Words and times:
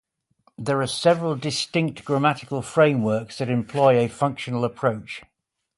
There 0.57 0.81
are 0.81 0.87
several 0.87 1.35
distinct 1.35 2.05
grammatical 2.05 2.63
frameworks 2.63 3.37
that 3.37 3.49
employ 3.51 3.99
a 4.03 4.07
functional 4.09 4.65
approach. 4.65 5.21